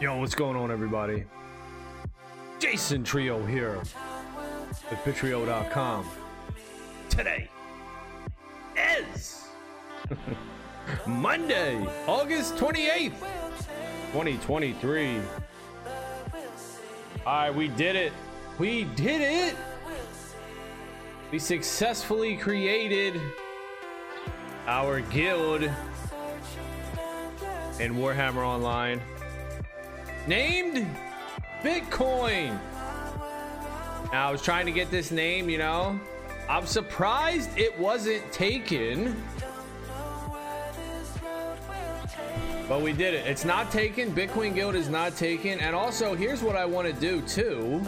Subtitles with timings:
[0.00, 1.24] Yo, what's going on, everybody?
[2.60, 3.78] Jason Trio here
[4.90, 6.08] with Bittrio.com.
[7.08, 7.50] Today
[8.76, 9.48] is
[11.08, 13.18] Monday, August 28th,
[14.12, 15.20] 2023.
[17.26, 18.12] Alright, we did it.
[18.60, 19.56] We did it.
[21.32, 23.20] We successfully created
[24.68, 25.64] our guild
[27.80, 29.02] in Warhammer Online
[30.28, 30.86] named
[31.62, 32.58] Bitcoin.
[34.12, 35.98] Now, I was trying to get this name, you know.
[36.48, 39.16] I'm surprised it wasn't taken.
[42.68, 43.26] But we did it.
[43.26, 44.14] It's not taken.
[44.14, 45.58] Bitcoin Guild is not taken.
[45.60, 47.82] And also, here's what I want to do too.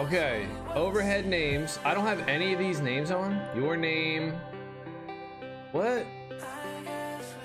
[0.00, 1.78] Okay, overhead names.
[1.84, 3.40] I don't have any of these names on.
[3.56, 4.34] Your name.
[5.72, 6.06] What?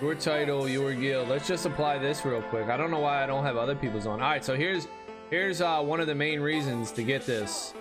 [0.02, 1.29] Your title, your guild.
[1.29, 2.68] Let's just apply this real quick.
[2.68, 4.21] I don't know why I don't have other people's on.
[4.21, 4.87] All right, so here's
[5.29, 7.73] here's uh, one of the main reasons to get this.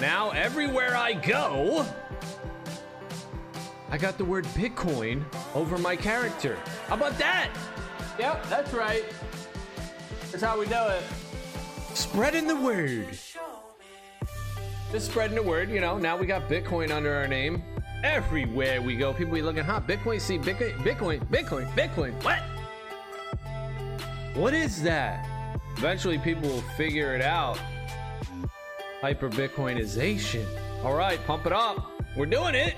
[0.00, 1.86] Now, everywhere I go,
[3.90, 5.24] I got the word Bitcoin
[5.54, 6.56] over my character.
[6.88, 7.50] How about that?
[8.18, 9.04] Yep, that's right.
[10.30, 11.02] That's how we do it.
[11.94, 13.18] Spreading the word.
[14.92, 15.98] Just spreading the word, you know.
[15.98, 17.62] Now we got Bitcoin under our name.
[18.04, 19.80] Everywhere we go, people be looking, huh?
[19.80, 22.12] Bitcoin, see Bitcoin, Bitcoin, Bitcoin, Bitcoin.
[22.22, 22.38] What?
[24.34, 25.26] What is that?
[25.78, 27.58] Eventually, people will figure it out.
[29.00, 30.44] Hyper Bitcoinization.
[30.84, 31.92] All right, pump it up.
[32.14, 32.74] We're doing it.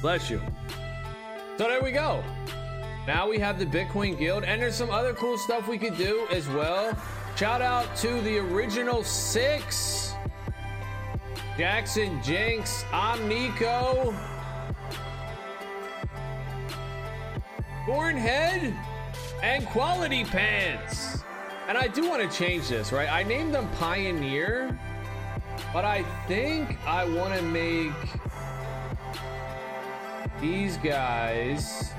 [0.00, 0.40] Bless you.
[1.58, 2.22] So there we go.
[3.08, 6.28] Now we have the Bitcoin Guild, and there's some other cool stuff we could do
[6.30, 6.96] as well.
[7.34, 10.09] Shout out to the original six
[11.60, 14.14] Jackson Jinx, I'm Nico,
[17.86, 18.74] Bornhead,
[19.42, 21.18] and Quality Pants.
[21.68, 23.12] And I do want to change this, right?
[23.12, 24.80] I named them Pioneer,
[25.70, 27.92] but I think I want to make
[30.40, 31.92] these guys.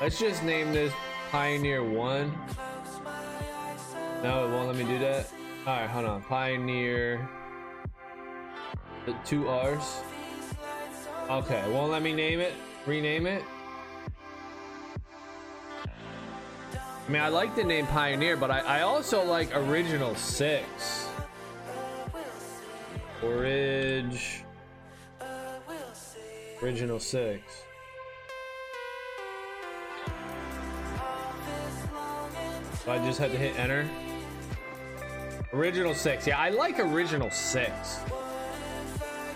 [0.00, 0.92] Let's just name this
[1.30, 2.36] Pioneer 1.
[4.24, 5.28] No, it won't let me do that.
[5.68, 6.22] All right, hold on.
[6.22, 7.28] Pioneer.
[9.06, 10.00] The two R's.
[11.30, 12.52] Okay, won't let me name it.
[12.86, 13.42] Rename it.
[16.74, 21.08] I mean, I like the name Pioneer, but I, I also like Original Six.
[23.22, 24.20] Orig.
[26.60, 27.62] Original Six.
[32.84, 33.88] So I just had to hit enter.
[35.52, 36.26] Original Six.
[36.26, 38.00] Yeah, I like Original Six.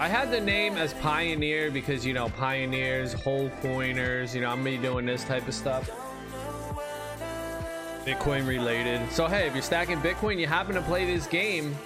[0.01, 4.65] I had the name as Pioneer because, you know, pioneers, whole coiners, you know, I'm
[4.65, 5.91] gonna be doing this type of stuff.
[8.07, 9.13] Bitcoin related.
[9.13, 11.77] So, hey, if you're stacking Bitcoin, you happen to play this game,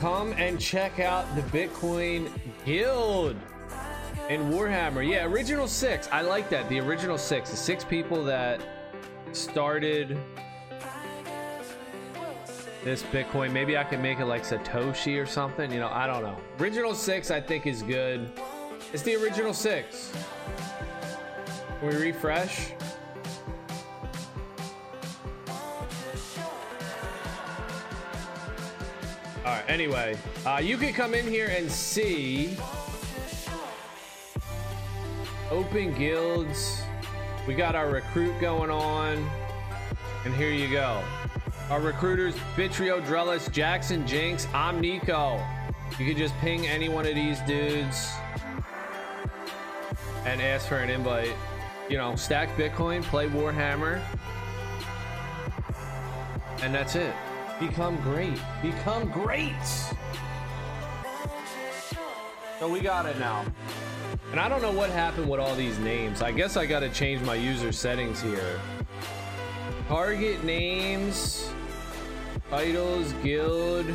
[0.00, 2.30] come and check out the Bitcoin
[2.66, 3.36] Guild
[4.28, 5.08] in Warhammer.
[5.08, 6.10] Yeah, original six.
[6.12, 6.68] I like that.
[6.68, 7.48] The original six.
[7.48, 8.60] The six people that
[9.32, 10.18] started
[12.86, 13.50] this Bitcoin.
[13.50, 15.72] Maybe I can make it like Satoshi or something.
[15.72, 16.36] You know, I don't know.
[16.60, 18.30] Original six, I think, is good.
[18.92, 20.12] It's the original six.
[21.80, 22.70] Can we refresh?
[29.44, 29.64] All right.
[29.66, 30.16] Anyway,
[30.46, 32.56] uh, you can come in here and see
[35.50, 36.82] open guilds.
[37.48, 39.28] We got our recruit going on,
[40.24, 41.02] and here you go.
[41.68, 45.44] Our recruiters, Bittrio, Drellis, Jackson, Jinx, I'm Nico.
[45.98, 48.08] You can just ping any one of these dudes
[50.24, 51.34] and ask for an invite.
[51.88, 54.00] You know, stack Bitcoin, play Warhammer,
[56.62, 57.12] and that's it.
[57.58, 58.38] Become great.
[58.62, 59.52] Become great.
[62.60, 63.44] So we got it now.
[64.30, 66.22] And I don't know what happened with all these names.
[66.22, 68.60] I guess I got to change my user settings here.
[69.88, 71.48] Target names,
[72.50, 73.86] titles, guild,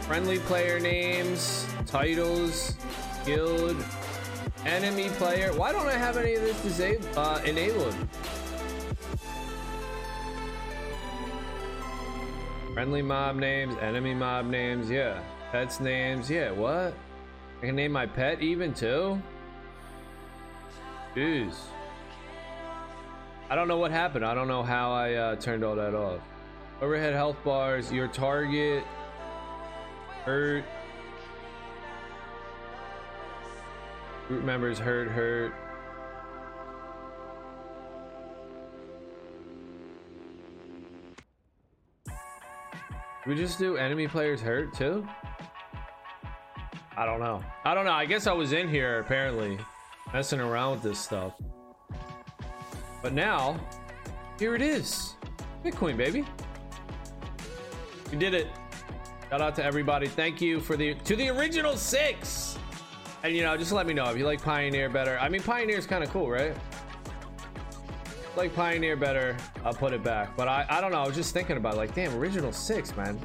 [0.00, 2.74] friendly player names, titles,
[3.24, 3.76] guild,
[4.66, 5.52] enemy player.
[5.52, 7.94] Why don't I have any of this disabled, uh, enabled?
[12.74, 15.22] Friendly mob names, enemy mob names, yeah.
[15.52, 16.92] Pets names, yeah, what?
[17.62, 19.22] I can name my pet even too?
[21.14, 21.54] Jeez.
[23.48, 24.24] I don't know what happened.
[24.24, 26.20] I don't know how I uh, turned all that off.
[26.80, 28.84] Overhead health bars, your target,
[30.24, 30.64] hurt.
[34.28, 35.52] Group members hurt, hurt.
[43.26, 45.06] We just do enemy players hurt too?
[46.96, 47.42] I don't know.
[47.64, 47.92] I don't know.
[47.92, 49.58] I guess I was in here apparently
[50.12, 51.34] messing around with this stuff.
[53.02, 53.58] But now,
[54.38, 55.14] here it is.
[55.64, 56.24] Bitcoin, baby.
[58.10, 58.48] We did it.
[59.28, 60.08] Shout out to everybody.
[60.08, 62.58] Thank you for the to the original six.
[63.22, 65.18] And you know, just let me know if you like Pioneer better.
[65.18, 66.56] I mean, Pioneer is kind of cool, right?
[68.36, 70.36] Like Pioneer better, I'll put it back.
[70.36, 71.02] But I, I don't know.
[71.02, 73.20] I was just thinking about like, damn, original six, man.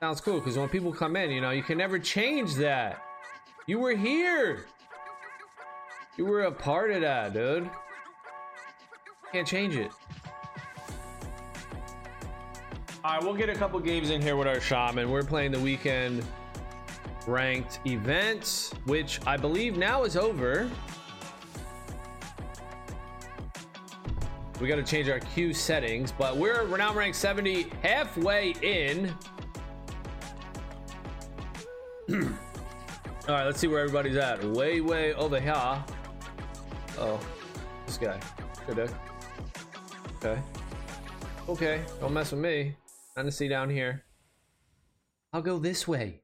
[0.00, 3.02] Sounds cool because when people come in, you know, you can never change that.
[3.66, 4.66] You were here.
[6.16, 7.68] You were a part of that, dude.
[9.32, 9.90] Can't change it.
[13.04, 15.10] All right, we'll get a couple games in here with our shaman.
[15.10, 16.24] We're playing the weekend
[17.26, 20.70] ranked events, which I believe now is over.
[24.58, 29.14] We got to change our queue settings, but we're we're now ranked 70, halfway in.
[33.28, 34.42] All right, let's see where everybody's at.
[34.42, 35.84] Way, way over here.
[36.98, 37.20] Oh,
[37.86, 38.18] this guy.
[38.66, 38.90] Good.
[40.16, 40.40] Okay.
[41.48, 42.74] Okay, don't mess with me.
[43.16, 44.04] Nothing to see down here.
[45.32, 46.22] I'll go this way.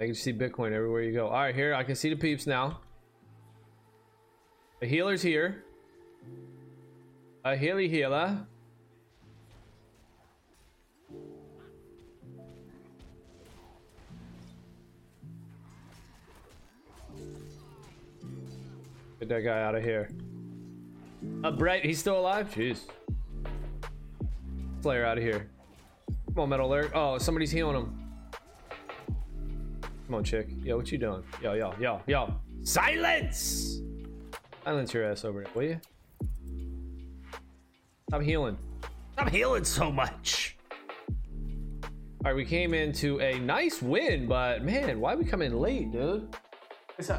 [0.00, 1.28] I can see Bitcoin everywhere you go.
[1.28, 2.80] All right, here I can see the peeps now.
[4.80, 5.64] The healer's here.
[7.44, 8.46] A healy healer.
[19.24, 20.10] Get that guy out of here.
[21.42, 22.52] Uh, a bright, he's still alive?
[22.54, 22.80] Jeez.
[24.82, 25.48] Player out of here.
[26.34, 26.92] Come on, Metal Alert.
[26.94, 27.98] Oh, somebody's healing him.
[30.04, 30.48] Come on, chick.
[30.62, 31.22] Yo, what you doing?
[31.42, 32.34] Yo, yo, yo, yo.
[32.64, 33.80] Silence!
[34.62, 35.80] Silence your ass over there, will you?
[38.10, 38.58] Stop healing.
[39.14, 40.58] Stop healing so much.
[41.02, 45.92] All right, we came into a nice win, but man, why we come in late,
[45.92, 46.28] dude?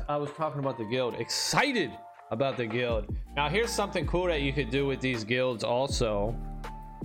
[0.08, 1.16] I was talking about the guild.
[1.16, 1.92] Excited
[2.32, 3.14] about the guild.
[3.36, 6.36] Now, here's something cool that you could do with these guilds also.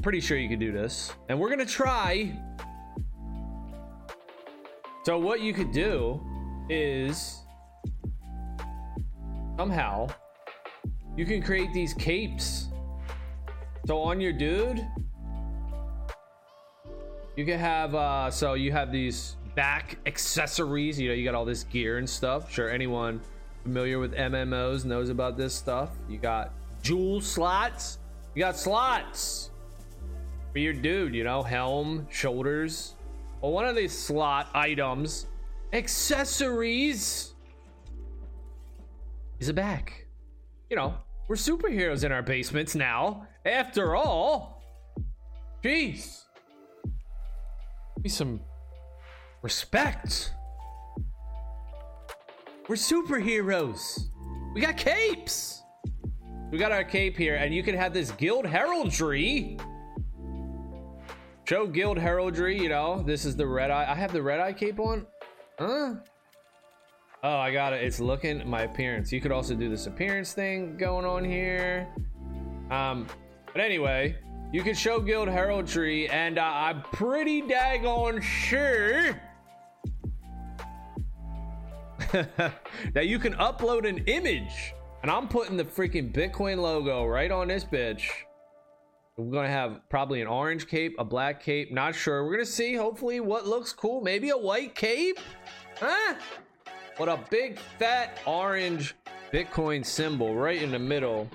[0.03, 1.13] Pretty sure you could do this.
[1.29, 2.33] And we're gonna try.
[5.05, 6.21] So what you could do
[6.69, 7.43] is
[9.59, 10.09] somehow
[11.17, 12.69] you can create these capes.
[13.87, 14.87] So on your dude,
[17.37, 21.45] you can have uh so you have these back accessories, you know, you got all
[21.45, 22.51] this gear and stuff.
[22.51, 23.21] Sure anyone
[23.63, 25.91] familiar with MMOs knows about this stuff.
[26.09, 27.99] You got jewel slots.
[28.35, 29.51] You got slots
[30.51, 32.95] for your dude, you know, helm, shoulders.
[33.43, 35.27] Well, one of these slot items,
[35.75, 37.35] accessories,
[39.41, 40.07] is a back.
[40.71, 40.95] You know,
[41.29, 43.27] we're superheroes in our basements now.
[43.45, 44.63] After all,
[45.63, 46.23] jeez,
[48.01, 48.41] be some
[49.43, 50.33] respect.
[52.69, 54.11] We're superheroes.
[54.55, 55.63] We got capes.
[56.51, 59.57] We got our cape here, and you can have this guild heraldry
[61.51, 63.03] Show guild heraldry, you know.
[63.03, 63.85] This is the red eye.
[63.91, 65.05] I have the red eye cape on.
[65.59, 65.95] Huh?
[67.25, 67.83] Oh, I got it.
[67.83, 69.11] It's looking my appearance.
[69.11, 71.89] You could also do this appearance thing going on here.
[72.71, 73.09] Um,
[73.53, 74.17] but anyway,
[74.53, 79.21] you can show guild heraldry, and uh, I'm pretty daggone sure
[82.93, 84.75] that you can upload an image.
[85.03, 88.03] And I'm putting the freaking Bitcoin logo right on this bitch.
[89.17, 92.25] We're gonna have probably an orange cape, a black cape, not sure.
[92.25, 94.01] We're gonna see hopefully what looks cool.
[94.01, 95.19] Maybe a white cape?
[95.79, 96.15] Huh?
[96.97, 98.95] What a big fat orange
[99.33, 101.29] Bitcoin symbol right in the middle.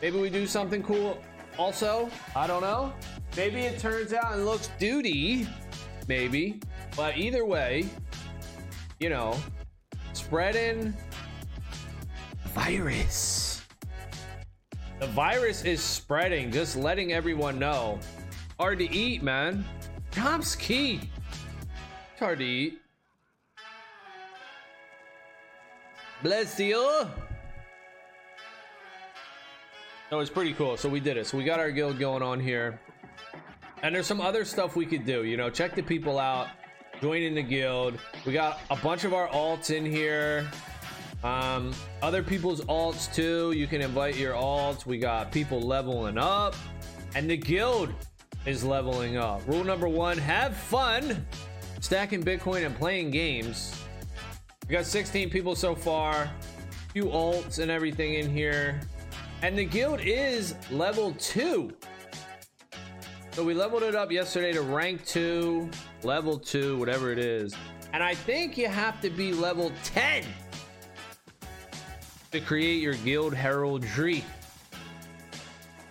[0.00, 1.18] Maybe we do something cool
[1.58, 2.10] also.
[2.34, 2.92] I don't know.
[3.36, 5.48] Maybe it turns out and looks duty.
[6.08, 6.60] Maybe.
[6.96, 7.88] But either way,
[9.00, 9.36] you know,
[10.16, 10.94] spreading
[12.54, 13.62] virus.
[14.98, 18.00] The virus is spreading, just letting everyone know.
[18.58, 19.64] Hard to eat, man.
[20.10, 21.10] Job's key.
[22.12, 22.78] It's hard to eat.
[26.22, 27.06] Bless you.
[30.10, 30.78] No, it's pretty cool.
[30.78, 31.26] So we did it.
[31.26, 32.80] So we got our guild going on here.
[33.82, 35.24] And there's some other stuff we could do.
[35.24, 36.48] You know, check the people out.
[37.00, 37.98] Join in the guild.
[38.24, 40.48] We got a bunch of our alts in here.
[41.22, 41.72] Um,
[42.02, 43.52] other people's alts too.
[43.52, 44.86] You can invite your alts.
[44.86, 46.54] We got people leveling up,
[47.14, 47.92] and the guild
[48.46, 49.46] is leveling up.
[49.46, 51.26] Rule number one: have fun
[51.80, 53.74] stacking Bitcoin and playing games.
[54.68, 56.30] We got 16 people so far.
[56.92, 58.80] Few alts and everything in here.
[59.42, 61.70] And the guild is level 2.
[63.32, 65.68] So we leveled it up yesterday to rank 2,
[66.02, 67.54] level 2, whatever it is.
[67.92, 70.24] And I think you have to be level 10
[72.32, 74.24] to create your guild heraldry.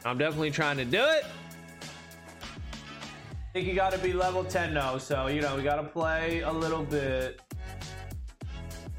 [0.04, 1.26] I'm definitely trying to do it.
[3.32, 5.84] I think you got to be level 10 though, so you know we got to
[5.84, 7.42] play a little bit.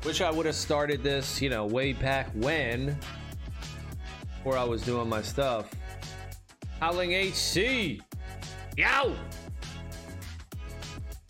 [0.04, 2.96] Wish I would have started this, you know, way back when,
[4.36, 5.70] before I was doing my stuff.
[6.80, 8.00] Howling HC,
[8.76, 9.14] yow.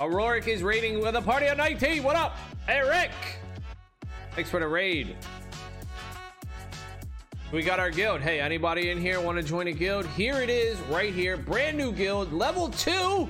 [0.00, 2.03] Auroric is raiding with a party of 19.
[2.03, 2.37] What up,
[2.69, 3.12] Eric?
[4.33, 5.17] Thanks for the raid.
[7.50, 8.21] We got our guild.
[8.21, 10.05] Hey, anybody in here want to join a guild?
[10.09, 11.38] Here it is, right here.
[11.38, 13.26] Brand new guild, level two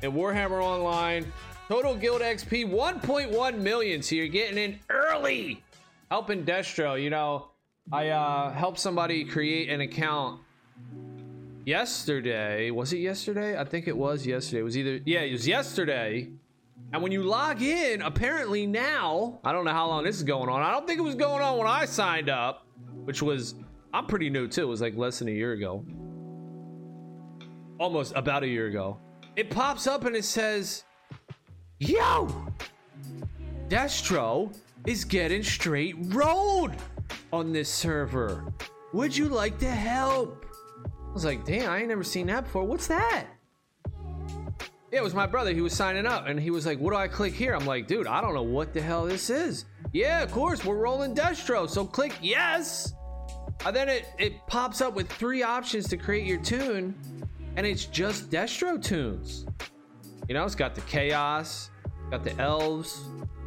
[0.00, 1.30] in Warhammer Online.
[1.68, 4.00] Total guild XP 1.1 million.
[4.00, 5.62] So you're getting in early.
[6.10, 7.02] Helping Destro.
[7.02, 7.48] You know,
[7.92, 10.40] I uh, helped somebody create an account
[11.66, 12.70] yesterday.
[12.70, 13.58] Was it yesterday?
[13.58, 14.60] I think it was yesterday.
[14.60, 16.30] It was either, yeah, it was yesterday.
[16.94, 20.48] And when you log in, apparently now, I don't know how long this is going
[20.48, 20.62] on.
[20.62, 22.66] I don't think it was going on when I signed up
[23.06, 23.54] which was
[23.94, 24.62] I'm pretty new too.
[24.62, 25.84] It was like less than a year ago.
[27.78, 28.98] Almost about a year ago.
[29.36, 30.84] It pops up and it says,
[31.78, 32.28] Yo!
[33.68, 34.52] Destro
[34.86, 36.74] is getting straight rolled
[37.32, 38.52] on this server.
[38.92, 40.45] Would you like to help?
[41.16, 42.64] Was like, damn, I ain't never seen that before.
[42.64, 43.24] What's that?
[44.92, 45.54] Yeah, it was my brother.
[45.54, 47.54] He was signing up and he was like, What do I click here?
[47.54, 49.64] I'm like, dude, I don't know what the hell this is.
[49.94, 51.70] Yeah, of course, we're rolling Destro.
[51.70, 52.92] So click yes.
[53.64, 56.94] And then it, it pops up with three options to create your toon.
[57.56, 59.46] and it's just Destro toons.
[60.28, 61.70] You know, it's got the chaos,
[62.10, 63.00] got the elves,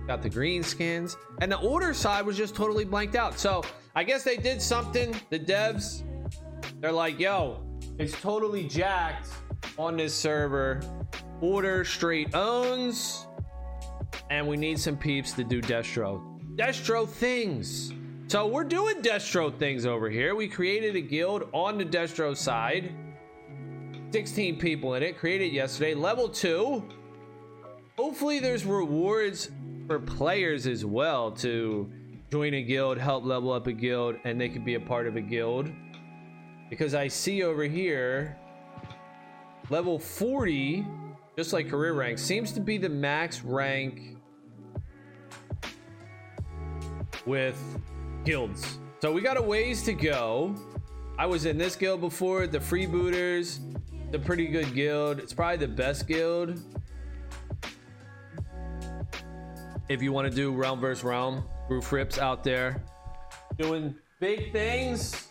[0.08, 3.38] got the green skins, and the order side was just totally blanked out.
[3.38, 3.64] So
[3.96, 6.02] I guess they did something, the devs.
[6.80, 7.60] They're like, yo,
[7.98, 9.28] it's totally jacked
[9.78, 10.82] on this server.
[11.42, 13.28] Order straight owns,
[14.30, 16.40] and we need some peeps to do Destro.
[16.56, 17.94] Destro things.
[18.28, 20.36] So we're doing Destro things over here.
[20.36, 22.94] We created a guild on the Destro side.
[24.12, 26.84] 16 people in it, created yesterday, level 2.
[27.98, 29.52] Hopefully there's rewards
[29.88, 31.92] for players as well to
[32.32, 35.16] join a guild, help level up a guild, and they can be a part of
[35.16, 35.70] a guild.
[36.70, 38.38] Because I see over here,
[39.70, 40.86] level 40,
[41.36, 44.18] just like career rank, seems to be the max rank
[47.26, 47.58] with
[48.24, 48.78] guilds.
[49.02, 50.56] So we got a ways to go.
[51.18, 53.60] I was in this guild before, the Freebooters.
[54.12, 55.20] The pretty good guild.
[55.20, 56.60] It's probably the best guild.
[59.88, 62.84] If you want to do realm versus realm, roof rips out there
[63.58, 65.28] doing big things.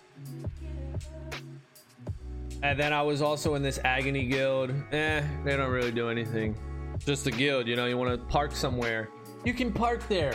[2.63, 4.71] And then I was also in this agony guild.
[4.93, 6.57] Eh, they don't really do anything.
[6.99, 9.09] Just a guild, you know, you want to park somewhere.
[9.45, 10.35] You can park there.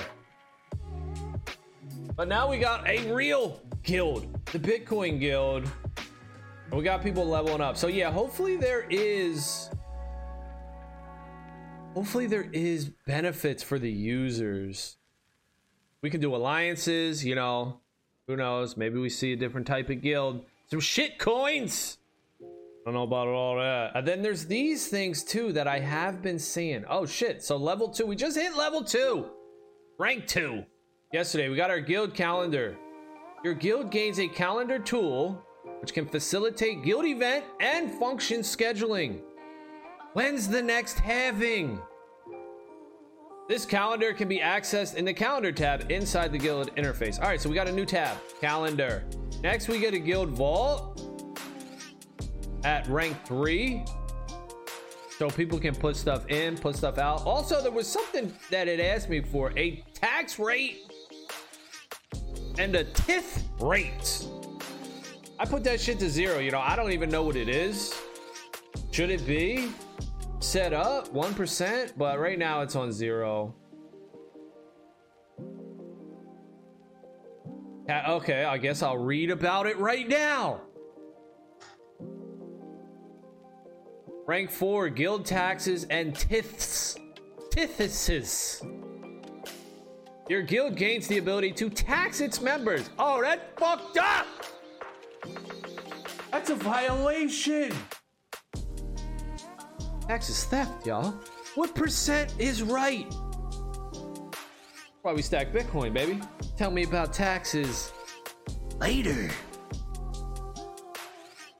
[2.15, 5.69] But now we got a real guild, the Bitcoin guild.
[6.71, 7.75] We got people leveling up.
[7.75, 9.69] So yeah, hopefully there is
[11.93, 14.97] hopefully there is benefits for the users.
[16.01, 17.79] We can do alliances, you know.
[18.27, 18.77] Who knows?
[18.77, 20.45] Maybe we see a different type of guild.
[20.69, 21.97] Some shit coins.
[22.85, 23.91] I don't know about all that.
[23.95, 26.83] And then there's these things too that I have been seeing.
[26.89, 27.41] Oh shit.
[27.41, 28.05] So level two.
[28.05, 29.27] We just hit level two.
[29.97, 30.65] Rank two.
[31.13, 32.75] Yesterday, we got our guild calendar.
[33.43, 35.41] Your guild gains a calendar tool
[35.79, 39.21] which can facilitate guild event and function scheduling.
[40.13, 41.79] When's the next halving?
[43.49, 47.19] This calendar can be accessed in the calendar tab inside the guild interface.
[47.19, 49.03] All right, so we got a new tab, calendar.
[49.41, 50.92] Next, we get a guild vault
[52.63, 53.83] at rank three.
[55.17, 57.25] So people can put stuff in, put stuff out.
[57.25, 60.91] Also, there was something that it asked me for a tax rate
[62.57, 64.25] and a TIF rate.
[65.39, 66.39] I put that shit to zero.
[66.39, 67.93] You know, I don't even know what it is.
[68.91, 69.69] Should it be
[70.39, 71.93] set up 1%?
[71.97, 73.55] But right now it's on zero.
[77.89, 80.61] Uh, okay, I guess I'll read about it right now.
[84.25, 86.97] Rank 4 Guild taxes and tiths.
[87.49, 88.63] Tithises.
[90.29, 92.89] Your guild gains the ability to tax its members.
[92.97, 94.25] Oh, that fucked up!
[96.31, 97.73] That's a violation!
[100.07, 101.15] Tax is theft, y'all.
[101.55, 103.13] What percent is right?
[105.01, 106.21] Why we stack Bitcoin, baby?
[106.57, 107.91] Tell me about taxes
[108.79, 109.29] later.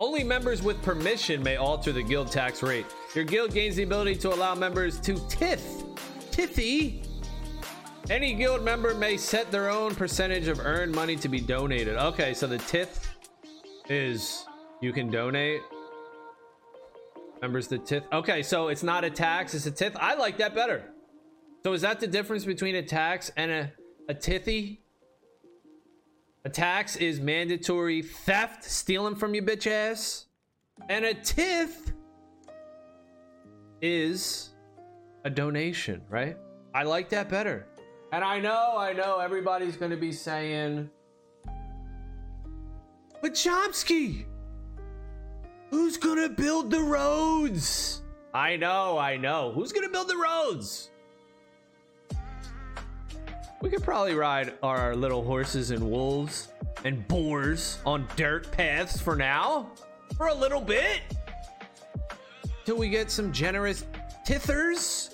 [0.04, 2.86] Only members with permission may alter the guild tax rate.
[3.16, 5.98] Your guild gains the ability to allow members to tith.
[6.30, 7.08] Tithy?
[8.10, 11.96] Any guild member may set their own percentage of earned money to be donated.
[11.96, 13.08] Okay, so the tith
[13.88, 14.46] is
[14.82, 15.62] you can donate.
[17.42, 18.04] Members the tith.
[18.12, 19.96] Okay, so it's not a tax, it's a tith.
[19.96, 20.84] I like that better.
[21.64, 23.72] So is that the difference between a tax and a,
[24.10, 24.80] a tithy?
[26.46, 30.26] A tax is mandatory theft, stealing from your bitch ass.
[30.90, 31.94] And a tith
[33.82, 34.50] is
[35.24, 36.38] a donation, right?
[36.76, 37.68] I like that better.
[38.12, 40.90] And I know, I know everybody's going to be saying,
[43.22, 44.26] but Chomsky,
[45.70, 48.02] who's going to build the roads?
[48.34, 49.54] I know, I know.
[49.54, 50.90] Who's going to build the roads?
[53.64, 56.50] We could probably ride our little horses and wolves
[56.84, 59.72] and boars on dirt paths for now.
[60.18, 61.00] For a little bit.
[62.66, 63.86] Till we get some generous
[64.28, 65.14] tithers.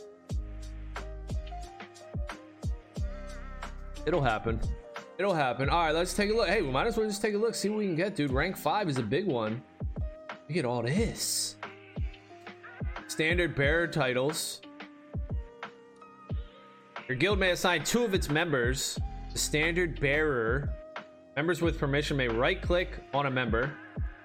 [4.08, 4.60] It'll happen.
[5.20, 5.70] It'll happen.
[5.70, 6.48] All right, let's take a look.
[6.48, 8.32] Hey, we might as well just take a look, see what we can get, dude.
[8.32, 9.62] Rank 5 is a big one.
[10.48, 11.56] We get all this.
[13.08, 14.62] Standard bearer titles.
[17.10, 19.00] Your guild may assign two of its members
[19.32, 20.70] to standard bearer.
[21.36, 23.74] Members with permission may right click on a member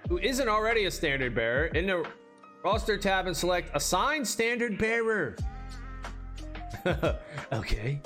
[0.07, 2.07] who isn't already a standard bearer in the
[2.63, 5.35] roster tab and select assign standard bearer.
[7.55, 8.03] okay.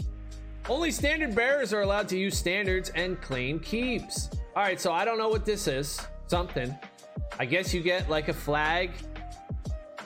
[0.68, 4.30] Only standard bearers are allowed to use standards and claim keeps.
[4.54, 6.00] All right, so I don't know what this is.
[6.28, 6.73] Something.
[7.40, 8.92] I guess you get like a flag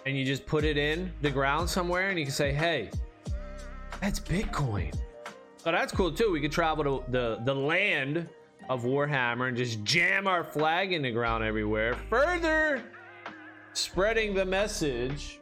[0.06, 2.88] and you just put it in the ground somewhere and you can say, hey,
[4.02, 4.92] that's Bitcoin.
[5.58, 6.32] So that's cool too.
[6.32, 8.28] We could travel to the, the land
[8.68, 11.94] of Warhammer and just jam our flag in the ground everywhere.
[12.10, 12.82] Further
[13.74, 15.38] spreading the message.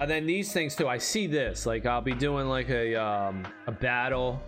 [0.00, 0.88] And then these things too.
[0.88, 1.64] I see this.
[1.64, 4.42] Like I'll be doing like a um, a battle,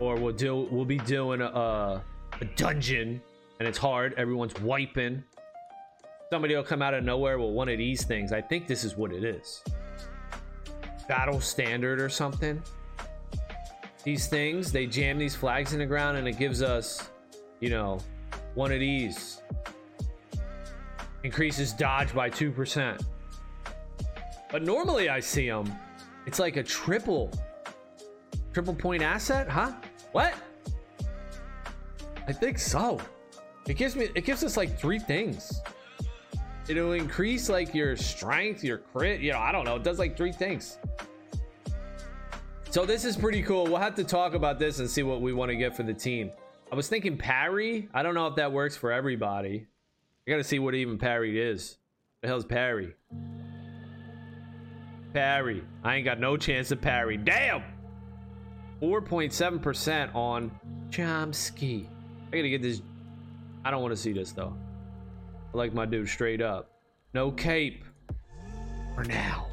[0.00, 2.02] or we'll do we'll be doing a,
[2.40, 3.22] a dungeon,
[3.60, 4.14] and it's hard.
[4.14, 5.22] Everyone's wiping
[6.32, 8.32] somebody will come out of nowhere with one of these things.
[8.32, 9.62] I think this is what it is.
[11.06, 12.62] Battle standard or something.
[14.02, 17.10] These things, they jam these flags in the ground and it gives us,
[17.60, 17.98] you know,
[18.54, 19.42] one of these.
[21.22, 23.04] Increases dodge by 2%.
[24.50, 25.70] But normally I see them.
[26.24, 27.30] It's like a triple.
[28.54, 29.72] Triple point asset, huh?
[30.12, 30.32] What?
[32.26, 32.98] I think so.
[33.68, 35.60] It gives me it gives us like three things.
[36.68, 39.20] It'll increase like your strength, your crit.
[39.20, 39.76] You know, I don't know.
[39.76, 40.78] It does like three things.
[42.70, 43.64] So this is pretty cool.
[43.64, 45.92] We'll have to talk about this and see what we want to get for the
[45.92, 46.30] team.
[46.70, 47.88] I was thinking parry.
[47.92, 49.66] I don't know if that works for everybody.
[50.26, 51.76] I gotta see what even parry is.
[52.22, 52.94] The hell's parry?
[55.12, 55.62] Parry.
[55.84, 57.18] I ain't got no chance of parry.
[57.18, 57.62] Damn!
[58.80, 60.50] 4.7% on
[60.90, 61.86] Chomsky.
[62.32, 62.80] I gotta get this.
[63.64, 64.56] I don't want to see this though.
[65.52, 66.70] I like my dude straight up.
[67.14, 67.84] No cape.
[68.94, 69.46] For now.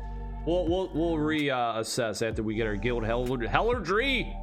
[0.45, 4.33] We'll we'll we'll reassess after we get our guild Heller Helldry.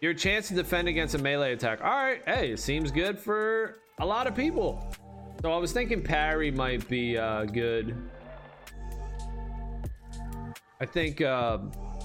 [0.00, 1.82] Your chance to defend against a melee attack.
[1.82, 2.22] All right.
[2.26, 4.86] Hey, it seems good for a lot of people.
[5.42, 7.96] So I was thinking parry might be uh, good.
[10.80, 11.58] I think uh,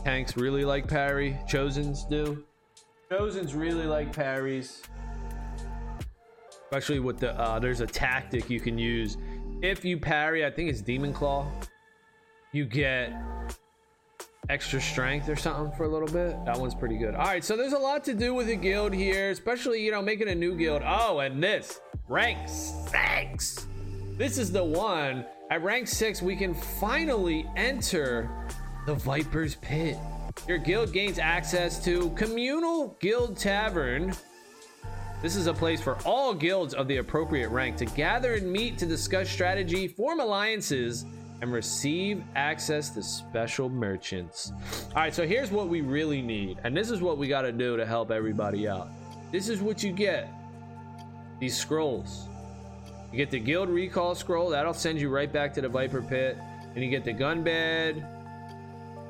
[0.04, 1.38] tanks really like parry.
[1.47, 2.43] Chosens do.
[3.10, 4.84] Chosens really like parries
[6.71, 9.17] especially with the uh, there's a tactic you can use.
[9.62, 11.51] If you parry i think it's demon claw
[12.53, 13.13] you get
[14.47, 16.34] extra strength or something for a little bit.
[16.45, 17.13] That one's pretty good.
[17.13, 20.01] All right so there's a lot to do with the guild here especially you know
[20.01, 20.81] making a new guild.
[20.86, 21.81] Oh and this.
[22.07, 23.67] Rank six.
[24.17, 25.25] This is the one.
[25.49, 28.29] At rank six we can finally enter
[28.86, 29.97] the viper's pit.
[30.47, 34.13] Your guild gains access to communal guild tavern
[35.21, 38.77] this is a place for all guilds of the appropriate rank to gather and meet
[38.79, 41.05] to discuss strategy, form alliances,
[41.41, 44.51] and receive access to special merchants.
[44.89, 47.51] All right, so here's what we really need, and this is what we got to
[47.51, 48.89] do to help everybody out.
[49.31, 50.29] This is what you get
[51.39, 52.27] these scrolls.
[53.12, 56.38] You get the guild recall scroll, that'll send you right back to the Viper Pit,
[56.75, 58.20] and you get the Gunbad,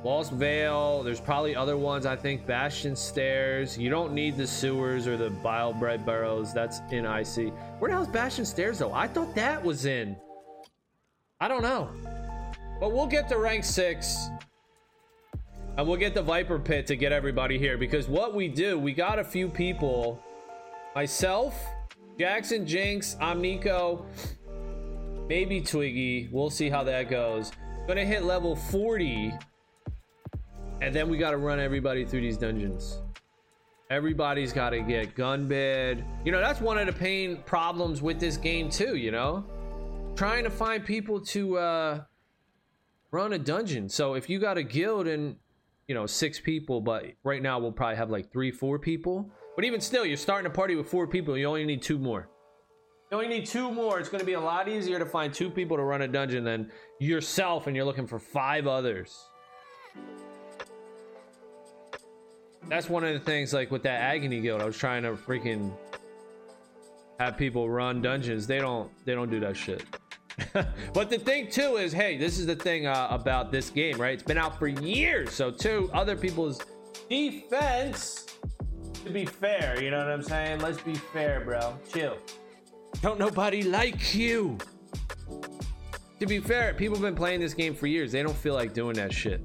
[0.04, 1.04] Lost Vale.
[1.04, 2.06] There's probably other ones.
[2.06, 3.78] I think Bastion Stairs.
[3.78, 6.54] You don't need the sewers or the Bilerot Burrows.
[6.54, 7.54] That's in IC.
[7.80, 8.94] Where the hell's Bastion Stairs though?
[8.94, 10.16] I thought that was in.
[11.40, 11.90] I don't know.
[12.80, 14.30] But we'll get to rank six.
[15.78, 17.78] And we'll get the Viper Pit to get everybody here.
[17.78, 20.20] Because what we do, we got a few people.
[20.96, 21.64] Myself,
[22.20, 24.06] Jackson Jinx, I'm Nico.
[25.30, 26.28] Maybe Twiggy.
[26.32, 27.52] We'll see how that goes.
[27.88, 29.32] Gonna hit level 40.
[30.82, 33.02] And then we gotta run everybody through these dungeons.
[33.92, 36.04] Everybody's gotta get Gunbad.
[36.26, 39.46] You know, that's one of the pain problems with this game too, you know?
[40.16, 42.04] Trying to find people to uh
[43.12, 43.90] run a dungeon.
[43.90, 45.36] So if you got a guild and
[45.88, 49.30] you know six people, but right now we'll probably have like three, four people.
[49.56, 51.38] But even still, you're starting a party with four people.
[51.38, 52.30] You only need two more.
[53.12, 54.00] You only need two more.
[54.00, 56.46] It's going to be a lot easier to find two people to run a dungeon
[56.46, 59.20] than yourself, and you're looking for five others.
[62.68, 64.62] That's one of the things, like with that agony guild.
[64.62, 65.72] I was trying to freaking
[67.20, 68.48] have people run dungeons.
[68.48, 68.90] They don't.
[69.06, 69.84] They don't do that shit.
[70.94, 74.14] but the thing too is, hey, this is the thing uh, about this game, right?
[74.14, 76.62] It's been out for years, so to other people's
[77.10, 78.26] defense.
[79.04, 80.60] To be fair, you know what I'm saying?
[80.60, 81.78] Let's be fair, bro.
[81.92, 82.18] Chill.
[83.02, 84.58] Don't nobody like you.
[86.20, 88.12] To be fair, people have been playing this game for years.
[88.12, 89.42] They don't feel like doing that shit.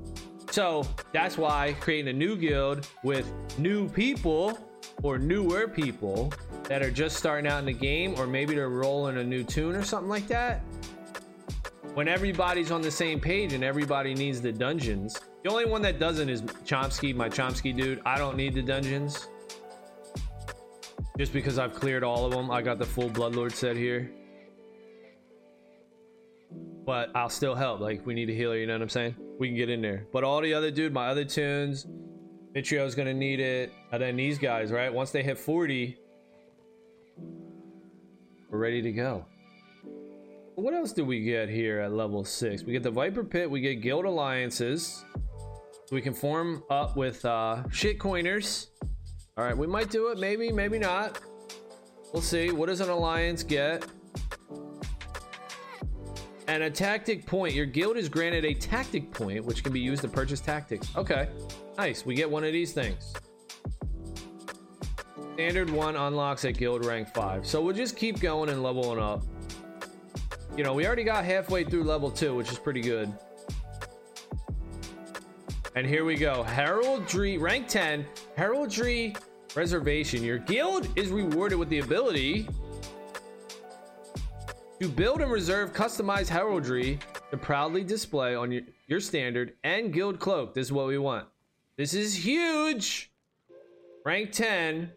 [0.50, 4.58] So that's why creating a new guild with new people
[5.02, 6.32] or newer people
[6.64, 9.74] that are just starting out in the game, or maybe they're rolling a new toon
[9.74, 10.62] or something like that
[11.96, 15.18] when everybody's on the same page and everybody needs the dungeons.
[15.42, 18.02] The only one that doesn't is Chomsky, my Chomsky dude.
[18.04, 19.28] I don't need the dungeons.
[21.16, 22.50] Just because I've cleared all of them.
[22.50, 24.10] I got the full Bloodlord set here.
[26.86, 27.80] But I'll still help.
[27.80, 29.16] Like, we need a healer, you know what I'm saying?
[29.38, 30.06] We can get in there.
[30.12, 31.86] But all the other dude, my other toons,
[32.54, 33.72] Mitrio's gonna need it.
[33.92, 34.92] And then these guys, right?
[34.92, 35.98] Once they hit 40,
[38.48, 39.26] we're ready to go.
[40.54, 42.62] What else do we get here at level 6?
[42.62, 45.04] We get the Viper Pit, we get Guild Alliances.
[45.92, 48.68] We can form up with uh, shitcoiners.
[49.38, 51.20] Alright, we might do it, maybe, maybe not.
[52.12, 52.50] We'll see.
[52.50, 53.84] What does an alliance get?
[56.48, 57.54] And a tactic point.
[57.54, 60.88] Your guild is granted a tactic point, which can be used to purchase tactics.
[60.96, 61.28] Okay,
[61.76, 62.06] nice.
[62.06, 63.14] We get one of these things.
[65.34, 67.46] Standard one unlocks at guild rank five.
[67.46, 69.24] So we'll just keep going and leveling up.
[70.56, 73.12] You know, we already got halfway through level two, which is pretty good.
[75.74, 76.42] And here we go.
[76.42, 79.14] Heraldry, rank 10, Heraldry
[79.54, 80.24] Reservation.
[80.24, 82.48] Your guild is rewarded with the ability
[84.80, 86.98] to build and reserve customized heraldry
[87.30, 90.54] to proudly display on your, your standard and guild cloak.
[90.54, 91.26] This is what we want.
[91.76, 93.10] This is huge.
[94.04, 94.90] Rank 10,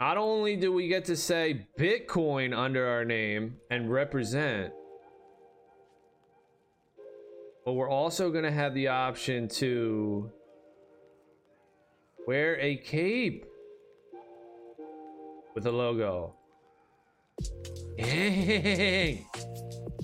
[0.00, 4.72] not only do we get to say Bitcoin under our name and represent,
[7.64, 10.30] but we're also going to have the option to
[12.26, 13.44] wear a cape
[15.54, 16.34] with a logo.
[17.96, 19.26] Dang.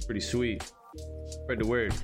[0.07, 0.73] Pretty sweet.
[1.29, 1.95] Spread the word.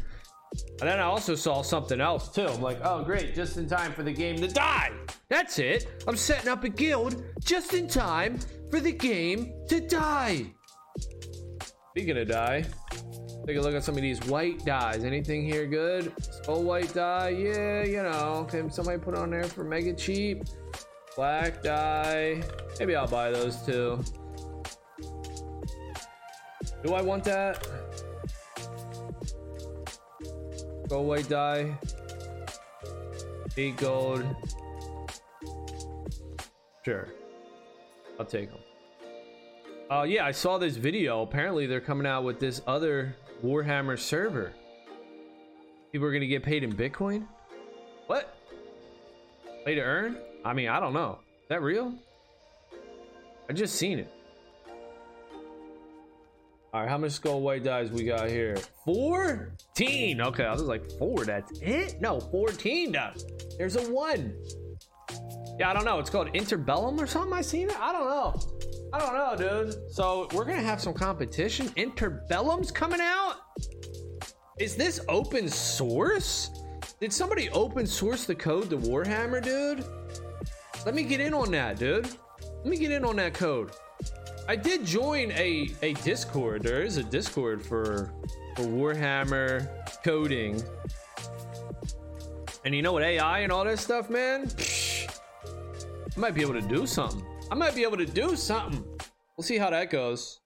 [0.81, 2.47] And then I also saw something else too.
[2.47, 4.92] I'm like, oh great, just in time for the game to die.
[5.29, 5.87] That's it.
[6.07, 8.38] I'm setting up a guild just in time
[8.71, 10.47] for the game to die.
[11.90, 12.64] Speaking of die,
[13.47, 15.05] take a look at some of these white dyes.
[15.05, 16.12] Anything here good?
[16.21, 17.31] Skull white dye?
[17.31, 18.47] Yeah, you know.
[18.51, 20.45] Can somebody put on there for mega cheap?
[21.16, 22.42] Black dye.
[22.79, 24.03] Maybe I'll buy those too.
[26.83, 27.66] Do I want that?
[30.88, 31.79] Gold white die.
[33.57, 34.25] Eight gold.
[36.85, 37.09] Sure.
[38.18, 38.61] I'll take them.
[39.90, 41.23] Uh, yeah, I saw this video.
[41.23, 43.14] Apparently, they're coming out with this other
[43.45, 44.53] Warhammer server.
[45.92, 47.27] People are gonna get paid in Bitcoin.
[48.07, 48.35] What?
[49.64, 50.16] Pay to earn?
[50.45, 51.18] I mean, I don't know.
[51.42, 51.95] Is that real?
[53.49, 54.11] I just seen it.
[56.75, 58.57] All right, how much skull white dyes we got here?
[58.87, 60.21] 14.
[60.23, 62.01] Okay, I was like, four, that's it?
[62.01, 63.27] No, 14 does.
[63.59, 64.35] There's a one.
[65.59, 65.99] Yeah, I don't know.
[65.99, 67.35] It's called Interbellum or something.
[67.35, 67.79] I seen it.
[67.79, 68.41] I don't know.
[68.91, 69.93] I don't know, dude.
[69.93, 71.69] So we're gonna have some competition.
[71.77, 73.37] Interbellum's coming out.
[74.59, 76.51] Is this open source?
[77.01, 79.85] Did somebody open source the code to Warhammer, dude?
[80.87, 82.09] Let me get in on that, dude.
[82.41, 83.73] Let me get in on that code.
[84.53, 86.62] I did join a a Discord.
[86.62, 88.12] There is a Discord for
[88.55, 89.67] for Warhammer
[90.05, 90.62] coding.
[92.62, 94.51] And you know what AI and all that stuff, man?
[96.15, 97.25] I might be able to do something.
[97.51, 98.85] I might be able to do something.
[99.38, 100.41] We'll see how that goes.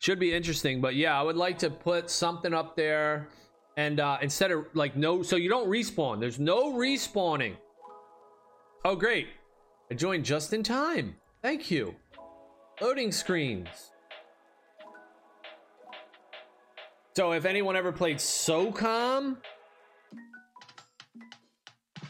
[0.00, 0.80] should be interesting.
[0.80, 3.28] But yeah, I would like to put something up there,
[3.76, 6.18] and uh, instead of like no, so you don't respawn.
[6.18, 7.54] There's no respawning.
[8.84, 9.28] Oh great,
[9.92, 11.16] I joined just in time.
[11.42, 11.94] Thank you.
[12.80, 13.68] Loading screens.
[17.14, 19.36] So if anyone ever played SOCOM,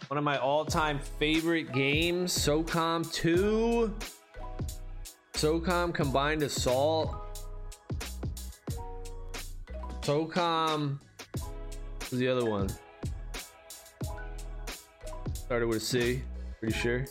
[0.07, 3.93] one of my all-time favorite games, SOCOM 2.
[5.35, 7.17] SOCOM Combined Assault.
[10.03, 11.01] SOCOM.
[11.41, 12.69] What was the other one?
[15.35, 16.23] Started with a C,
[16.61, 17.07] pretty sure.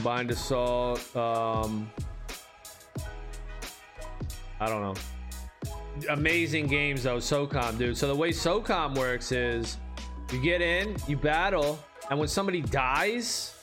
[0.00, 1.14] Combined Assault.
[1.14, 1.90] Um,
[4.58, 4.94] I don't know.
[6.08, 7.98] Amazing games though socom dude.
[7.98, 9.76] So the way socom works is
[10.32, 13.54] you get in you battle and when somebody dies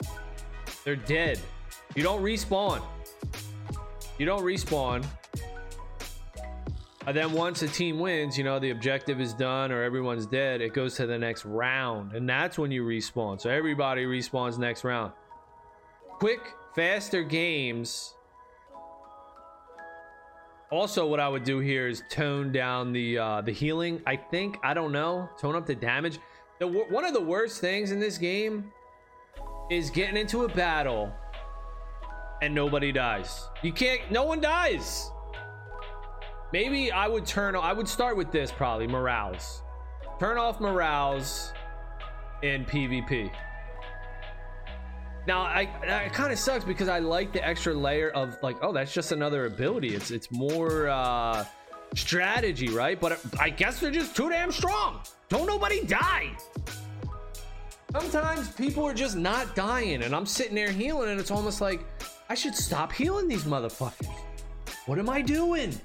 [0.84, 1.40] they're dead.
[1.96, 2.82] You don't respawn.
[4.18, 5.04] You don't respawn.
[7.08, 10.60] And then once a team wins you know the objective is done or everyone's dead
[10.60, 12.12] it goes to the next round.
[12.12, 13.40] And that's when you respawn.
[13.40, 15.10] So everybody respawns next round
[16.18, 18.14] quick faster games
[20.70, 24.02] also, what I would do here is tone down the uh, the healing.
[24.06, 26.18] I think I don't know, tone up the damage.
[26.58, 28.70] The one of the worst things in this game
[29.70, 31.10] is getting into a battle
[32.42, 33.48] and nobody dies.
[33.62, 34.10] You can't.
[34.10, 35.10] No one dies.
[36.52, 37.56] Maybe I would turn.
[37.56, 39.62] I would start with this probably morales.
[40.20, 41.52] Turn off morales
[42.42, 43.30] in PvP.
[45.28, 45.68] Now, I
[46.06, 49.12] it kind of sucks because I like the extra layer of like, oh, that's just
[49.12, 49.94] another ability.
[49.94, 51.44] It's it's more uh
[51.94, 52.98] strategy, right?
[52.98, 55.00] But I guess they're just too damn strong.
[55.28, 56.30] Don't nobody die.
[57.92, 61.84] Sometimes people are just not dying, and I'm sitting there healing, and it's almost like
[62.30, 64.08] I should stop healing these motherfuckers.
[64.86, 65.78] What am I doing?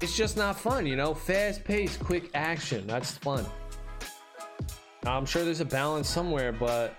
[0.00, 1.12] It's just not fun, you know?
[1.12, 2.86] Fast paced, quick action.
[2.86, 3.44] That's fun.
[5.04, 6.94] I'm sure there's a balance somewhere, but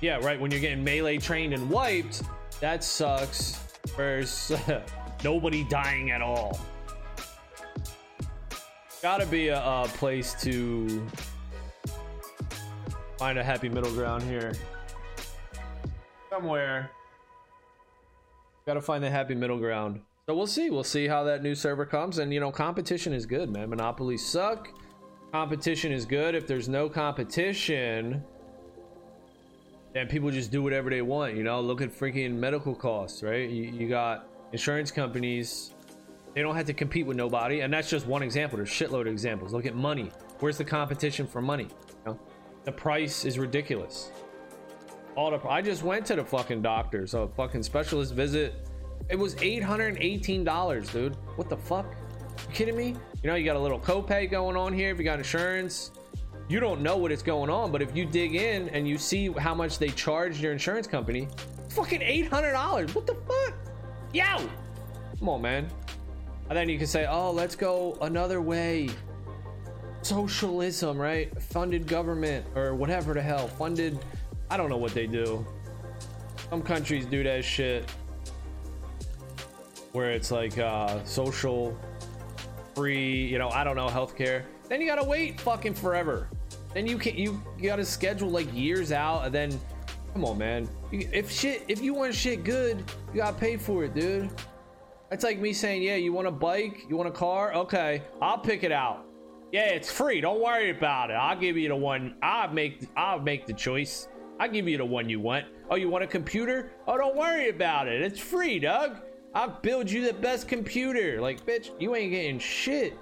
[0.00, 0.40] yeah, right.
[0.40, 2.22] When you're getting melee trained and wiped,
[2.60, 3.58] that sucks.
[3.96, 4.52] There's
[5.24, 6.58] nobody dying at all.
[9.02, 11.06] Gotta be a, a place to
[13.18, 14.54] find a happy middle ground here.
[16.30, 16.90] Somewhere.
[18.64, 20.00] Gotta find the happy middle ground.
[20.26, 20.70] So we'll see.
[20.70, 22.18] We'll see how that new server comes.
[22.18, 23.68] And you know, competition is good, man.
[23.68, 24.68] Monopolies suck
[25.32, 26.34] competition is good.
[26.34, 28.22] If there's no competition,
[29.94, 31.34] then people just do whatever they want.
[31.34, 33.48] You know, look at freaking medical costs, right?
[33.48, 35.72] You, you got insurance companies,
[36.34, 37.60] they don't have to compete with nobody.
[37.60, 38.58] And that's just one example.
[38.58, 39.52] There's shitload of examples.
[39.52, 40.10] Look at money.
[40.40, 41.68] Where's the competition for money?
[42.04, 42.20] You know?
[42.64, 44.10] The price is ridiculous.
[45.16, 48.54] All the I just went to the fucking doctor, so a fucking specialist visit.
[49.08, 51.16] It was $818, dude.
[51.36, 51.94] What the fuck?
[52.48, 52.96] You kidding me?
[53.22, 55.92] You know, you got a little copay going on here if you got insurance.
[56.48, 59.30] You don't know what is going on, but if you dig in and you see
[59.32, 61.28] how much they charge your insurance company,
[61.70, 62.94] fucking $800.
[62.94, 63.54] What the fuck?
[64.12, 64.48] Yo!
[65.18, 65.68] Come on, man.
[66.48, 68.90] And then you can say, oh, let's go another way.
[70.02, 71.40] Socialism, right?
[71.40, 73.48] Funded government or whatever the hell.
[73.48, 73.98] Funded,
[74.50, 75.46] I don't know what they do.
[76.50, 77.90] Some countries do that shit
[79.92, 81.78] where it's like uh, social
[82.74, 84.44] free, you know, I don't know, healthcare.
[84.68, 86.28] Then you gotta wait fucking forever.
[86.74, 89.60] Then you can you, you gotta schedule like years out, and then
[90.12, 90.68] come on, man.
[90.90, 94.30] If shit, if you want shit good, you gotta pay for it, dude.
[95.10, 98.38] That's like me saying, yeah, you want a bike, you want a car, okay, I'll
[98.38, 99.04] pick it out.
[99.52, 100.22] Yeah, it's free.
[100.22, 101.14] Don't worry about it.
[101.14, 102.14] I'll give you the one.
[102.22, 102.88] I'll make.
[102.96, 104.08] I'll make the choice.
[104.40, 105.44] I'll give you the one you want.
[105.68, 106.72] Oh, you want a computer?
[106.88, 108.00] Oh, don't worry about it.
[108.00, 108.96] It's free, Doug.
[109.34, 111.20] I'll build you the best computer.
[111.20, 112.98] Like, bitch, you ain't getting shit.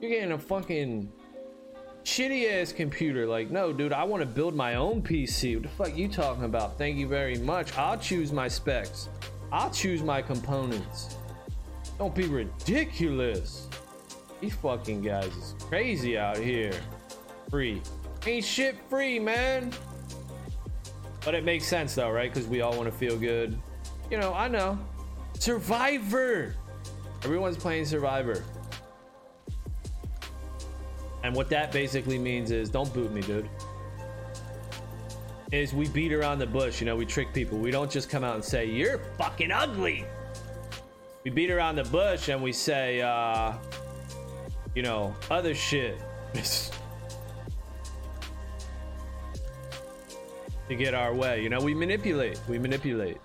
[0.00, 1.10] You're getting a fucking
[2.04, 3.26] shitty ass computer.
[3.26, 5.54] Like, no, dude, I want to build my own PC.
[5.54, 6.78] What the fuck you talking about?
[6.78, 7.76] Thank you very much.
[7.76, 9.08] I'll choose my specs.
[9.50, 11.16] I'll choose my components.
[11.98, 13.68] Don't be ridiculous.
[14.40, 16.74] These fucking guys is crazy out here.
[17.50, 17.82] Free.
[18.24, 19.72] Ain't shit free, man.
[21.24, 22.32] But it makes sense though, right?
[22.32, 23.58] Because we all want to feel good.
[24.10, 24.78] You know, I know.
[25.38, 26.54] Survivor.
[27.24, 28.42] Everyone's playing Survivor.
[31.22, 33.48] And what that basically means is don't boot me, dude.
[35.52, 37.58] Is we beat around the bush, you know, we trick people.
[37.58, 40.04] We don't just come out and say, You're fucking ugly.
[41.24, 43.54] We beat around the bush and we say, uh,
[44.76, 46.00] you know, other shit.
[50.68, 51.42] to get our way.
[51.42, 52.40] You know, we manipulate.
[52.48, 53.18] We manipulate.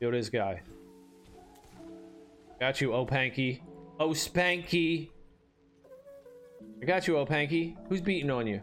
[0.00, 0.62] Yo, this guy.
[2.58, 3.60] Got you, Opanky.
[3.98, 5.10] Oh, Spanky.
[6.80, 7.76] I got you, Opanky.
[7.90, 8.62] Who's beating on you?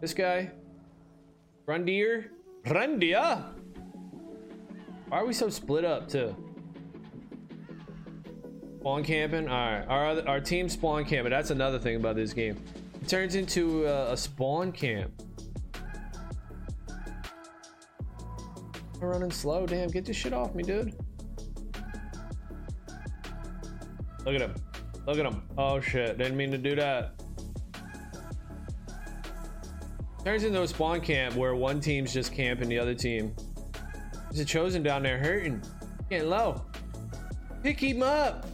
[0.00, 0.50] This guy?
[1.66, 2.30] Rundier?
[2.64, 3.52] Rundia?
[5.08, 6.34] Why are we so split up, too?
[8.78, 9.46] Spawn camping?
[9.46, 9.86] Alright.
[9.88, 11.30] Our, our team spawn camping.
[11.30, 12.56] That's another thing about this game.
[13.02, 15.12] It turns into a, a spawn camp.
[19.00, 19.66] I'm running slow.
[19.66, 20.94] Damn, get this shit off me, dude.
[24.26, 24.54] Look at him.
[25.06, 25.42] Look at him.
[25.56, 26.18] Oh shit.
[26.18, 27.14] Didn't mean to do that.
[30.24, 33.34] Turns into a spawn camp where one team's just camping the other team.
[34.24, 35.62] There's a chosen down there hurting.
[36.10, 36.62] Getting low.
[37.62, 38.49] Pick him up.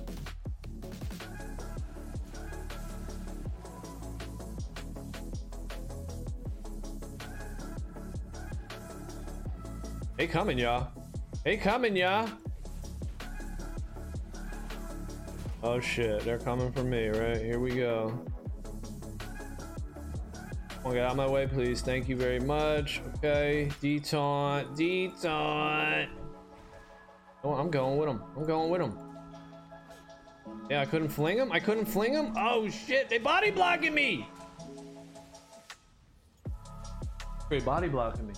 [10.26, 10.88] They coming, y'all.
[11.44, 12.28] They coming, y'all.
[15.62, 17.36] Oh shit, they're coming for me, right?
[17.36, 18.26] Here we go.
[20.84, 21.80] Oh, get out of my way, please.
[21.80, 23.00] Thank you very much.
[23.18, 26.08] Okay, detaunt, detaunt.
[27.44, 28.24] Oh, I'm going with them.
[28.36, 28.98] I'm going with them.
[30.68, 31.52] Yeah, I couldn't fling him.
[31.52, 32.32] I couldn't fling him.
[32.36, 34.28] Oh shit, they body blocking me.
[37.48, 38.34] They body blocking me.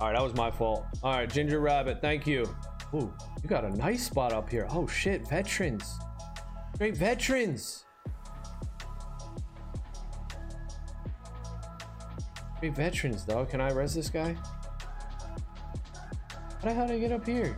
[0.00, 0.84] All right, that was my fault.
[1.02, 2.54] All right, Ginger Rabbit, thank you.
[2.94, 4.66] Ooh, you got a nice spot up here.
[4.70, 5.98] Oh shit, veterans.
[6.78, 7.84] Great veterans.
[12.60, 13.44] Great veterans, though.
[13.44, 14.34] Can I res this guy?
[16.62, 17.56] How the hell did I get up here?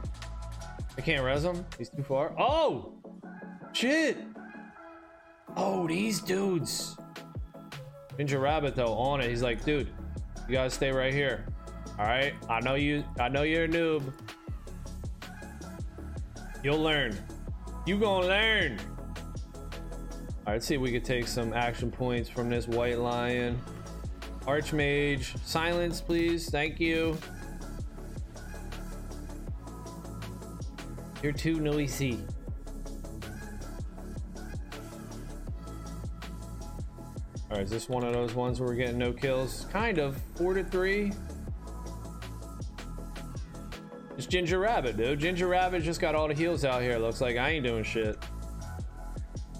[0.96, 1.64] I can't res him.
[1.78, 2.34] He's too far.
[2.38, 2.94] Oh!
[3.72, 4.18] Shit!
[5.56, 6.96] Oh, these dudes.
[8.16, 9.28] Ginger Rabbit, though, on it.
[9.30, 9.88] He's like, dude,
[10.48, 11.46] you gotta stay right here.
[11.98, 13.02] All right, I know you.
[13.18, 14.12] I know you're a noob.
[16.62, 17.18] You'll learn.
[17.86, 18.78] You gonna learn.
[20.46, 23.60] All right, see if we could take some action points from this white lion.
[24.42, 26.48] Archmage, silence, please.
[26.48, 27.18] Thank you.
[31.20, 32.24] You're too noisy.
[37.50, 39.66] All right, is this one of those ones where we're getting no kills?
[39.72, 40.16] Kind of.
[40.36, 41.12] Four to three.
[44.18, 45.20] It's Ginger Rabbit, dude.
[45.20, 46.98] Ginger Rabbit just got all the heals out here.
[46.98, 48.18] Looks like I ain't doing shit.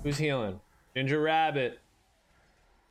[0.02, 0.58] Who's healing?
[0.96, 1.78] Ginger Rabbit.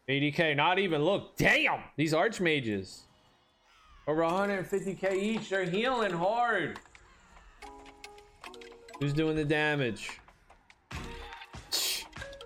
[0.08, 0.56] 80k.
[0.56, 1.04] Not even.
[1.04, 1.36] Look.
[1.36, 1.82] Damn.
[1.98, 3.02] These archmages.
[4.08, 5.50] Over 150k each.
[5.50, 6.80] They're healing hard.
[9.02, 10.22] Who's doing the damage?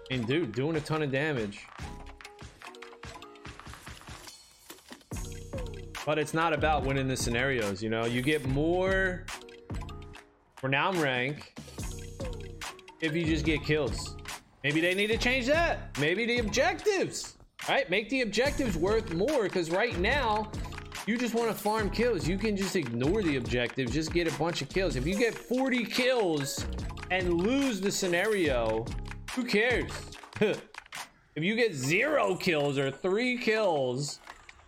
[0.09, 1.67] And dude, doing a ton of damage.
[6.05, 8.05] But it's not about winning the scenarios, you know?
[8.05, 9.25] You get more
[10.63, 11.53] renown rank
[13.01, 14.15] if you just get kills.
[14.63, 15.97] Maybe they need to change that.
[15.99, 17.37] Maybe the objectives,
[17.67, 17.89] right?
[17.89, 20.51] Make the objectives worth more because right now,
[21.07, 22.27] you just want to farm kills.
[22.27, 24.95] You can just ignore the objectives, just get a bunch of kills.
[24.95, 26.65] If you get 40 kills
[27.09, 28.85] and lose the scenario,
[29.35, 29.91] who cares?
[30.39, 30.61] if
[31.37, 34.19] you get zero kills or three kills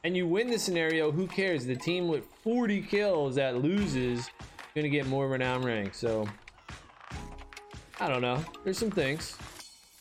[0.03, 1.65] and you win the scenario, who cares?
[1.65, 4.29] The team with 40 kills that loses is
[4.75, 5.93] gonna get more renown rank.
[5.93, 6.27] So
[7.99, 8.43] I don't know.
[8.63, 9.37] There's some things.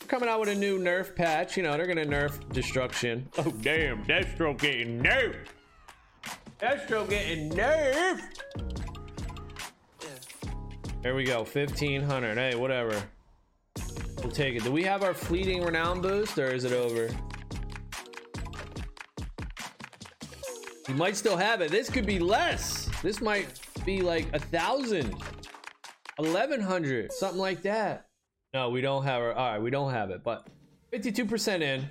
[0.08, 3.28] Coming out with a new nerf patch, you know, they're gonna nerf destruction.
[3.38, 5.46] Oh damn, Deathstroke getting nerfed.
[6.60, 8.20] Deathstroke getting nerfed.
[11.02, 12.38] There we go, 1500.
[12.38, 13.02] Hey, whatever.
[14.18, 14.62] We'll take it.
[14.62, 17.08] Do we have our fleeting renown boost or is it over?
[20.92, 21.70] You might still have it.
[21.70, 22.86] This could be less.
[23.02, 25.14] This might be like a thousand,
[26.18, 28.08] eleven hundred, something like that.
[28.52, 29.34] No, we don't have it.
[29.34, 30.46] All right, we don't have it, but
[30.92, 31.90] 52% in.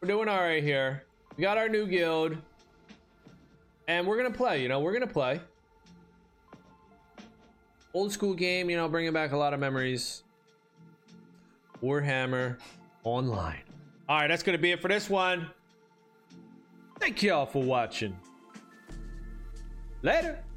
[0.00, 1.04] We're doing all right here.
[1.36, 2.38] We got our new guild,
[3.86, 4.62] and we're gonna play.
[4.62, 5.42] You know, we're gonna play.
[7.92, 10.22] Old school game, you know, bringing back a lot of memories.
[11.82, 12.56] Warhammer
[13.04, 13.60] Online.
[14.08, 15.50] All right, that's gonna be it for this one.
[16.98, 18.18] Thank y'all for watching.
[20.02, 20.47] Later.